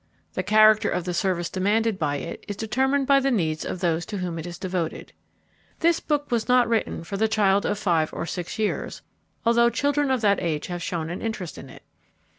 [0.33, 4.03] The character of the service demanded by it is determined by the needs of those
[4.07, 5.13] to whom it is devoted.
[5.81, 9.03] This book was not written for the child of five or six years,
[9.45, 11.83] although children of that age have shown an interest in it.